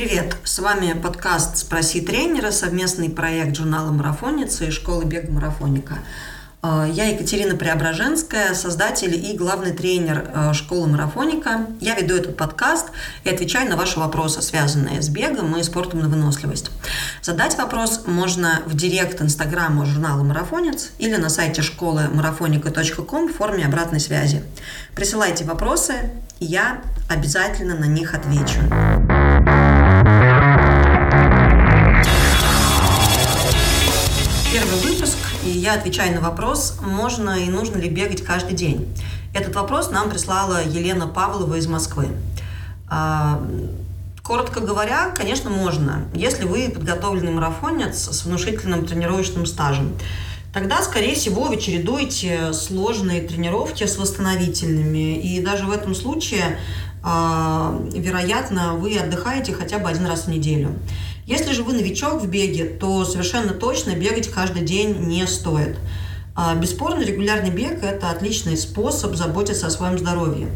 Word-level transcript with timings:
Привет! 0.00 0.34
С 0.44 0.58
вами 0.60 0.94
подкаст 0.94 1.58
«Спроси 1.58 2.00
тренера», 2.00 2.52
совместный 2.52 3.10
проект 3.10 3.54
журнала 3.54 3.90
«Марафонница» 3.90 4.64
и 4.64 4.70
школы 4.70 5.04
бега 5.04 5.30
«Марафоника». 5.30 5.98
Э, 6.62 6.86
я 6.90 7.08
Екатерина 7.08 7.54
Преображенская, 7.54 8.54
создатель 8.54 9.14
и 9.14 9.36
главный 9.36 9.72
тренер 9.72 10.30
э, 10.32 10.52
школы 10.54 10.88
марафоника. 10.88 11.66
Я 11.80 11.96
веду 11.96 12.14
этот 12.14 12.38
подкаст 12.38 12.86
и 13.24 13.28
отвечаю 13.28 13.68
на 13.68 13.76
ваши 13.76 14.00
вопросы, 14.00 14.40
связанные 14.40 15.02
с 15.02 15.10
бегом 15.10 15.54
и 15.58 15.62
спортом 15.62 16.00
на 16.00 16.08
выносливость. 16.08 16.70
Задать 17.20 17.58
вопрос 17.58 18.04
можно 18.06 18.62
в 18.64 18.74
директ 18.74 19.20
инстаграма 19.20 19.84
журнала 19.84 20.22
«Марафонец» 20.22 20.92
или 20.98 21.16
на 21.16 21.28
сайте 21.28 21.60
школы 21.60 22.08
марафоника.ком 22.12 23.28
в 23.28 23.36
форме 23.36 23.66
обратной 23.66 24.00
связи. 24.00 24.42
Присылайте 24.94 25.44
вопросы, 25.44 26.10
я 26.38 26.80
обязательно 27.10 27.74
на 27.74 27.84
них 27.84 28.14
отвечу. 28.14 28.60
Первый 34.70 34.92
выпуск 34.92 35.18
и 35.44 35.48
я 35.50 35.74
отвечаю 35.74 36.14
на 36.14 36.20
вопрос, 36.20 36.76
можно 36.80 37.30
и 37.30 37.48
нужно 37.48 37.78
ли 37.78 37.88
бегать 37.88 38.22
каждый 38.22 38.54
день. 38.54 38.86
Этот 39.34 39.56
вопрос 39.56 39.90
нам 39.90 40.08
прислала 40.08 40.62
Елена 40.64 41.08
Павлова 41.08 41.56
из 41.56 41.66
Москвы. 41.66 42.06
А, 42.88 43.44
коротко 44.22 44.60
говоря, 44.60 45.10
конечно, 45.10 45.50
можно, 45.50 46.04
если 46.14 46.44
вы 46.44 46.68
подготовленный 46.68 47.32
марафонец 47.32 48.10
с 48.10 48.24
внушительным 48.24 48.86
тренировочным 48.86 49.44
стажем. 49.44 49.92
Тогда, 50.54 50.82
скорее 50.82 51.16
всего, 51.16 51.46
вы 51.46 51.56
чередуете 51.56 52.52
сложные 52.52 53.22
тренировки 53.22 53.84
с 53.84 53.98
восстановительными. 53.98 55.18
И 55.18 55.40
даже 55.40 55.64
в 55.64 55.72
этом 55.72 55.96
случае, 55.96 56.58
а, 57.02 57.76
вероятно, 57.92 58.74
вы 58.74 58.96
отдыхаете 58.96 59.52
хотя 59.52 59.80
бы 59.80 59.88
один 59.88 60.06
раз 60.06 60.26
в 60.26 60.28
неделю. 60.28 60.76
Если 61.30 61.52
же 61.52 61.62
вы 61.62 61.74
новичок 61.74 62.20
в 62.20 62.28
беге, 62.28 62.64
то 62.64 63.04
совершенно 63.04 63.52
точно 63.52 63.94
бегать 63.94 64.28
каждый 64.28 64.62
день 64.62 64.96
не 65.06 65.24
стоит. 65.28 65.78
А, 66.34 66.56
бесспорно, 66.56 67.04
регулярный 67.04 67.52
бег– 67.52 67.82
это 67.84 68.10
отличный 68.10 68.56
способ 68.56 69.14
заботиться 69.14 69.68
о 69.68 69.70
своем 69.70 69.96
здоровье. 69.96 70.48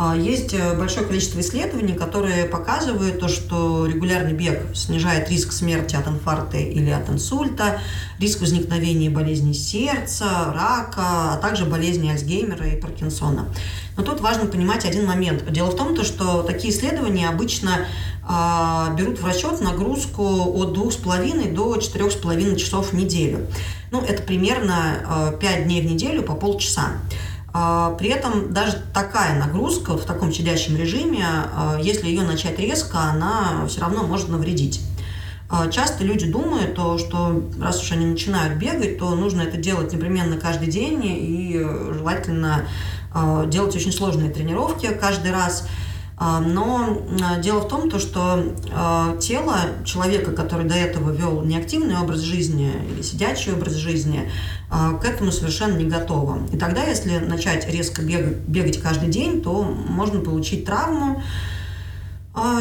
А, 0.00 0.16
есть 0.16 0.54
э, 0.54 0.78
большое 0.78 1.04
количество 1.04 1.40
исследований, 1.40 1.92
которые 1.92 2.44
показывают 2.44 3.18
то, 3.18 3.26
что 3.26 3.84
регулярный 3.84 4.32
бег 4.32 4.60
снижает 4.72 5.28
риск 5.28 5.50
смерти 5.50 5.96
от 5.96 6.06
инфаркта 6.06 6.56
или 6.56 6.88
от 6.90 7.10
инсульта, 7.10 7.80
риск 8.20 8.40
возникновения 8.40 9.10
болезней 9.10 9.54
сердца, 9.54 10.52
рака, 10.54 11.32
а 11.32 11.38
также 11.42 11.64
болезни 11.64 12.10
Альцгеймера 12.10 12.68
и 12.68 12.80
Паркинсона. 12.80 13.48
Но 13.96 14.04
тут 14.04 14.20
важно 14.20 14.46
понимать 14.46 14.84
один 14.84 15.04
момент. 15.04 15.44
Дело 15.50 15.72
в 15.72 15.76
том, 15.76 16.00
что 16.04 16.44
такие 16.44 16.72
исследования 16.72 17.28
обычно 17.28 17.88
а, 18.22 18.94
берут 18.96 19.20
в 19.20 19.26
расчет 19.26 19.60
нагрузку 19.60 20.22
от 20.22 20.78
2,5 20.78 21.52
до 21.52 21.74
4,5 21.74 22.54
часов 22.54 22.92
в 22.92 22.92
неделю. 22.94 23.48
Ну, 23.90 24.00
это 24.00 24.22
примерно 24.22 25.34
5 25.40 25.58
а, 25.58 25.62
дней 25.62 25.82
в 25.82 25.86
неделю 25.86 26.22
по 26.22 26.34
полчаса. 26.34 26.92
А, 27.52 27.92
при 27.92 28.10
этом 28.10 28.52
даже 28.52 28.82
такая 28.92 29.38
нагрузка 29.38 29.92
вот 29.92 30.02
в 30.02 30.06
таком 30.06 30.32
щадящем 30.32 30.76
режиме, 30.76 31.24
если 31.80 32.08
ее 32.08 32.22
начать 32.22 32.58
резко, 32.58 32.98
она 32.98 33.66
все 33.68 33.80
равно 33.80 34.02
может 34.02 34.28
навредить. 34.28 34.80
Часто 35.70 36.04
люди 36.04 36.30
думают, 36.30 36.72
что 37.00 37.48
раз 37.58 37.82
уж 37.82 37.92
они 37.92 38.04
начинают 38.04 38.58
бегать, 38.58 38.98
то 38.98 39.14
нужно 39.14 39.40
это 39.40 39.56
делать 39.56 39.90
непременно 39.94 40.36
каждый 40.36 40.68
день 40.68 41.00
и 41.02 41.58
желательно 41.94 42.66
делать 43.46 43.74
очень 43.74 43.92
сложные 43.92 44.30
тренировки 44.30 44.88
каждый 44.88 45.32
раз– 45.32 45.66
а, 45.78 45.87
но 46.20 46.98
а, 47.22 47.38
дело 47.38 47.60
в 47.60 47.68
том, 47.68 47.88
то, 47.88 47.98
что 47.98 48.44
а, 48.72 49.16
тело 49.18 49.54
человека, 49.84 50.32
который 50.32 50.66
до 50.66 50.74
этого 50.74 51.10
вел 51.12 51.42
неактивный 51.42 51.96
образ 51.96 52.20
жизни 52.20 52.72
или 52.90 53.02
сидячий 53.02 53.52
образ 53.52 53.74
жизни, 53.74 54.30
к 54.68 55.04
этому 55.04 55.32
совершенно 55.32 55.78
не 55.78 55.86
готово. 55.86 56.40
И 56.52 56.58
тогда, 56.58 56.84
если 56.84 57.18
начать 57.18 57.66
резко 57.72 58.02
бегать, 58.02 58.36
бегать 58.36 58.82
каждый 58.82 59.08
день, 59.08 59.40
то 59.40 59.62
можно 59.62 60.20
получить 60.20 60.66
травму. 60.66 61.22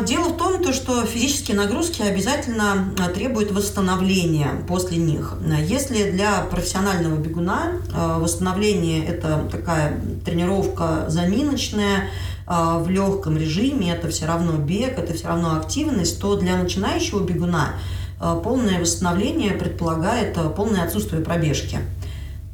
Дело 0.05 0.29
в 0.29 0.37
том, 0.37 0.63
то, 0.63 0.71
что 0.71 1.05
физические 1.05 1.57
нагрузки 1.57 2.01
обязательно 2.01 2.95
требуют 3.13 3.51
восстановления 3.51 4.51
после 4.69 4.97
них. 4.97 5.33
Если 5.67 6.11
для 6.11 6.43
профессионального 6.43 7.17
бегуна 7.17 7.73
восстановление– 7.93 9.05
это 9.07 9.45
такая 9.51 9.99
тренировка 10.23 11.09
заминочная, 11.09 11.97
а, 11.97 12.36
в 12.47 12.89
легком 12.89 13.37
режиме, 13.37 13.91
это 13.91 14.07
все 14.07 14.25
равно 14.25 14.53
бег, 14.53 14.97
это 14.97 15.13
все 15.13 15.27
равно 15.27 15.57
активность, 15.57 16.21
то 16.21 16.37
для 16.37 16.55
начинающего 16.55 17.23
бегуна 17.23 17.73
а, 18.19 18.35
полное 18.35 18.79
восстановление 18.79 19.51
предполагает 19.51 20.37
а, 20.37 20.49
полное 20.49 20.83
отсутствие 20.83 21.21
пробежки. 21.21 21.79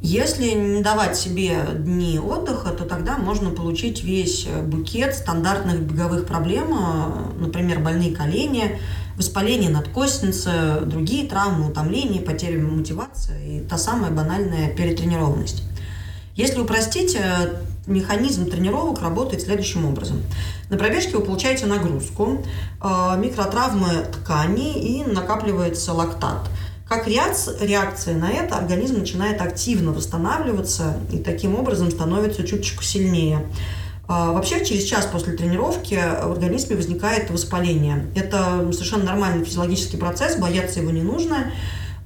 Если 0.00 0.50
не 0.50 0.82
давать 0.82 1.16
себе 1.16 1.56
дни 1.78 2.18
отдыха, 2.18 2.70
то 2.70 2.84
тогда 2.84 3.16
можно 3.16 3.48
получить 3.48 4.04
весь 4.04 4.46
букет 4.46 5.14
стандартных 5.14 5.80
беговых 5.80 6.26
проблем, 6.26 6.76
например, 7.38 7.78
больные 7.78 8.14
колени, 8.14 8.78
воспаление 9.16 9.70
надкостницы, 9.70 10.82
другие 10.84 11.26
травмы, 11.26 11.70
утомление, 11.70 12.20
потеря 12.20 12.60
мотивации 12.60 13.56
и 13.56 13.60
та 13.60 13.78
самая 13.78 14.10
банальная 14.10 14.68
перетренированность. 14.74 15.62
Если 16.36 16.60
упростить, 16.60 17.16
э, 17.18 17.62
механизм 17.86 18.50
тренировок 18.50 19.02
работает 19.02 19.42
следующим 19.42 19.86
образом. 19.86 20.22
На 20.70 20.76
пробежке 20.76 21.16
вы 21.16 21.24
получаете 21.24 21.66
нагрузку, 21.66 22.42
э, 22.82 23.16
микротравмы 23.18 24.06
тканей 24.12 24.72
и 24.72 25.04
накапливается 25.04 25.92
лактат. 25.92 26.48
Как 26.88 27.06
реакция 27.08 28.16
на 28.16 28.30
это 28.30 28.56
организм 28.56 28.98
начинает 28.98 29.40
активно 29.40 29.92
восстанавливаться 29.92 30.98
и 31.10 31.18
таким 31.18 31.58
образом 31.58 31.90
становится 31.90 32.46
чуточку 32.46 32.82
сильнее. 32.82 33.46
Э, 34.08 34.32
вообще, 34.32 34.64
через 34.64 34.84
час 34.84 35.06
после 35.06 35.34
тренировки 35.34 35.94
в 35.94 36.32
организме 36.32 36.76
возникает 36.76 37.30
воспаление. 37.30 38.06
Это 38.14 38.66
совершенно 38.72 39.04
нормальный 39.04 39.44
физиологический 39.44 39.98
процесс, 39.98 40.36
бояться 40.36 40.80
его 40.80 40.90
не 40.90 41.02
нужно. 41.02 41.52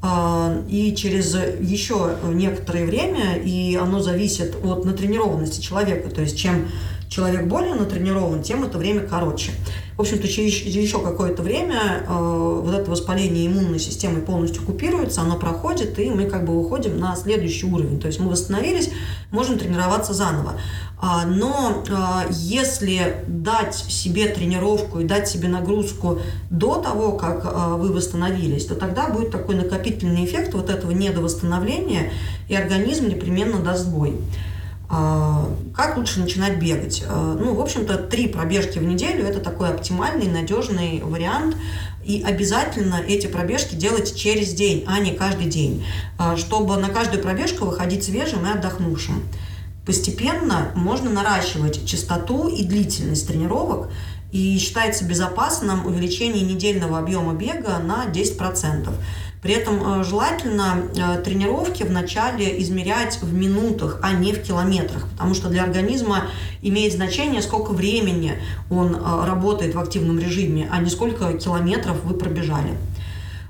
А, 0.01 0.63
и 0.69 0.95
через 0.95 1.35
еще 1.35 2.17
некоторое 2.25 2.87
время, 2.87 3.37
и 3.37 3.75
оно 3.75 4.01
зависит 4.01 4.57
от 4.63 4.85
натренированности 4.85 5.61
человека, 5.61 6.09
то 6.09 6.21
есть 6.21 6.39
чем 6.39 6.69
человек 7.09 7.47
более 7.47 7.75
натренирован, 7.75 8.43
тем 8.43 8.65
это 8.65 8.79
время 8.79 9.01
короче. 9.01 9.53
В 9.99 10.03
общем-то, 10.03 10.29
через 10.29 10.55
еще 10.63 11.01
какое-то 11.03 11.43
время 11.43 12.05
э, 12.09 12.61
вот 12.63 12.73
это 12.73 12.89
воспаление 12.89 13.49
иммунной 13.49 13.81
системы 13.81 14.21
полностью 14.21 14.63
купируется, 14.63 15.23
оно 15.23 15.37
проходит, 15.37 15.99
и 15.99 16.09
мы 16.11 16.27
как 16.27 16.45
бы 16.45 16.57
выходим 16.57 17.01
на 17.01 17.17
следующий 17.17 17.67
уровень. 17.67 17.99
То 17.99 18.07
есть 18.07 18.21
мы 18.21 18.31
восстановились, 18.31 18.91
можем 19.33 19.59
тренироваться 19.59 20.15
заново. 20.15 20.53
А, 21.01 21.27
но 21.27 21.83
а, 21.91 22.27
если 22.31 23.25
дать 23.27 23.75
себе 23.75 24.29
тренировку 24.29 25.01
и 25.01 25.05
дать 25.05 25.29
себе 25.29 25.49
нагрузку 25.49 26.21
до 26.49 26.77
того, 26.77 27.13
как 27.17 27.43
а, 27.45 27.75
вы 27.75 27.93
восстановились, 27.93 28.67
то 28.67 28.77
тогда 28.77 29.09
будет 29.09 29.33
такой 29.33 29.57
накопительный 29.57 30.25
эффект 30.25 30.55
вот 30.55 30.71
этого 30.71 30.93
недовосстановления, 30.93 32.13
и 32.49 32.55
организм 32.55 33.09
непременно 33.09 33.59
даст 33.59 33.89
бой. 33.89 34.15
Как 34.89 35.97
лучше 35.97 36.21
начинать 36.21 36.59
бегать? 36.59 37.05
Ну, 37.07 37.55
в 37.55 37.61
общем-то, 37.61 37.99
три 37.99 38.27
пробежки 38.27 38.79
в 38.79 38.85
неделю– 38.85 39.25
это 39.27 39.41
такой 39.41 39.69
оптимальный, 39.69 40.27
надежный 40.29 41.03
вариант. 41.05 41.57
И 42.05 42.23
обязательно 42.23 43.03
эти 43.07 43.27
пробежки 43.27 43.75
делать 43.75 44.17
через 44.17 44.55
день, 44.55 44.85
а 44.87 44.99
не 44.99 45.13
каждый 45.13 45.47
день, 45.47 45.85
чтобы 46.37 46.79
на 46.79 46.89
каждую 46.89 47.23
пробежку 47.23 47.67
выходить 47.67 48.05
свежим 48.05 48.47
и 48.47 48.51
отдохнувшим. 48.51 49.23
Постепенно 49.85 50.73
можно 50.75 51.11
наращивать 51.11 51.87
частоту 51.87 52.49
и 52.49 52.65
длительность 52.65 53.29
тренировок, 53.29 53.91
и 54.33 54.59
считается 54.59 55.05
безопасным 55.05 55.87
увеличение 55.87 56.43
недельного 56.43 56.99
объема 56.99 57.35
бега 57.35 57.79
на 57.79 58.07
10%. 58.07 58.91
При 59.43 59.55
этом 59.55 60.01
э, 60.01 60.05
желательно 60.05 60.83
э, 60.97 61.23
тренировки 61.23 61.85
вначале 61.85 62.61
измерять 62.61 63.21
в 63.23 63.33
минутах, 63.33 64.01
а 64.03 64.13
не 64.13 64.33
в 64.33 64.43
километрах, 64.43 65.09
потому 65.11 65.35
что 65.35 65.49
для 65.49 65.63
организма 65.63 66.25
имеет 66.61 66.93
значение, 66.93 67.41
сколько 67.41 67.71
времени 67.71 68.35
он 68.69 68.97
э, 68.97 69.27
работает 69.27 69.75
в 69.75 69.79
активном 69.79 70.19
режиме, 70.19 70.69
а 70.73 70.81
не 70.81 70.91
сколько 70.91 71.33
километров 71.35 72.03
вы 72.05 72.15
пробежали. 72.15 72.73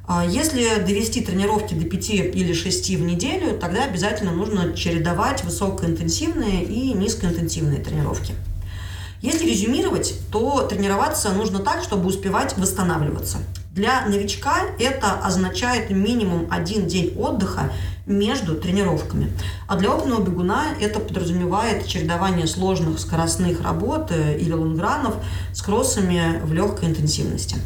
А 0.07 0.25
если 0.25 0.79
довести 0.81 1.23
тренировки 1.23 1.75
до 1.75 1.85
5 1.85 2.11
или 2.11 2.53
6 2.53 2.91
в 2.91 3.03
неделю, 3.03 3.59
тогда 3.59 3.85
обязательно 3.85 4.33
нужно 4.33 4.75
чередовать 4.75 5.45
высокоинтенсивные 5.45 6.65
и 6.65 6.93
низкоинтенсивные 6.95 7.81
тренировки. 7.81 8.35
Если 9.21 9.47
резюмировать, 9.47 10.15
то 10.31 10.63
тренироваться 10.63 11.31
нужно 11.33 11.59
так, 11.59 11.83
чтобы 11.83 12.07
успевать 12.07 12.57
восстанавливаться. 12.57 13.39
Для 13.73 14.07
новичка 14.07 14.63
это 14.79 15.13
означает 15.13 15.91
минимум 15.91 16.47
один 16.51 16.87
день 16.87 17.15
отдыха 17.17 17.73
между 18.07 18.57
тренировками. 18.57 19.33
А 19.67 19.77
для 19.77 19.91
опытного 19.91 20.23
бегуна 20.23 20.67
это 20.81 21.01
подразумевает 21.01 21.87
чередование 21.87 22.47
сложных 22.47 22.99
скоростных 22.99 23.63
работ 23.63 24.11
или 24.13 24.53
лонгранов 24.53 25.17
с 25.53 25.63
кроссами 25.63 26.41
в 26.43 26.53
легкой 26.53 26.89
интенсивности. 26.89 27.57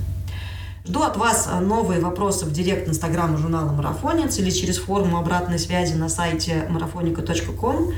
Жду 0.87 1.03
от 1.03 1.17
вас 1.17 1.49
новые 1.61 2.01
вопросы 2.01 2.45
в 2.45 2.53
директ 2.53 2.89
инстаграма 2.89 3.39
журнала 3.39 3.71
«Марафонец» 3.73 4.39
или 4.39 4.51
через 4.51 4.79
форму 4.79 5.17
обратной 5.17 5.59
связи 5.59 5.95
на 5.95 6.09
сайте 6.09 6.69
marafonica.com. 6.71 7.93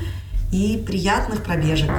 И 0.51 0.83
приятных 0.85 1.43
пробежек! 1.43 1.89